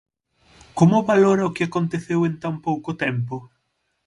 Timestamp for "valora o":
1.09-1.53